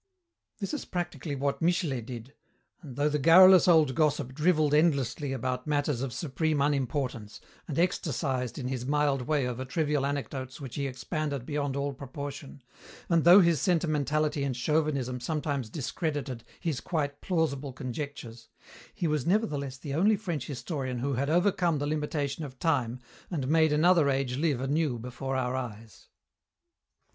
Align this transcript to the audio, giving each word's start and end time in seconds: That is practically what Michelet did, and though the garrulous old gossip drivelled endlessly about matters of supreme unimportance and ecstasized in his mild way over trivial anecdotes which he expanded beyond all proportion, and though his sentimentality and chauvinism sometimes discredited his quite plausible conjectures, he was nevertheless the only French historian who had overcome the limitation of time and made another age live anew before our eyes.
That 0.57 0.73
is 0.73 0.83
practically 0.83 1.35
what 1.35 1.61
Michelet 1.61 2.07
did, 2.07 2.33
and 2.81 2.95
though 2.95 3.07
the 3.07 3.19
garrulous 3.19 3.67
old 3.67 3.93
gossip 3.93 4.33
drivelled 4.33 4.73
endlessly 4.73 5.31
about 5.31 5.67
matters 5.67 6.01
of 6.01 6.11
supreme 6.11 6.59
unimportance 6.59 7.39
and 7.67 7.77
ecstasized 7.77 8.57
in 8.57 8.67
his 8.67 8.83
mild 8.83 9.21
way 9.21 9.47
over 9.47 9.63
trivial 9.63 10.03
anecdotes 10.07 10.59
which 10.59 10.73
he 10.73 10.87
expanded 10.87 11.45
beyond 11.45 11.75
all 11.75 11.93
proportion, 11.93 12.63
and 13.09 13.25
though 13.25 13.41
his 13.41 13.61
sentimentality 13.61 14.43
and 14.43 14.57
chauvinism 14.57 15.19
sometimes 15.19 15.69
discredited 15.69 16.43
his 16.59 16.81
quite 16.81 17.21
plausible 17.21 17.71
conjectures, 17.71 18.49
he 18.95 19.05
was 19.05 19.27
nevertheless 19.27 19.77
the 19.77 19.93
only 19.93 20.15
French 20.15 20.47
historian 20.47 20.97
who 20.97 21.13
had 21.13 21.29
overcome 21.29 21.77
the 21.77 21.85
limitation 21.85 22.43
of 22.43 22.57
time 22.57 22.99
and 23.29 23.47
made 23.47 23.71
another 23.71 24.09
age 24.09 24.35
live 24.35 24.61
anew 24.61 24.97
before 24.97 25.35
our 25.35 25.55
eyes. 25.55 26.07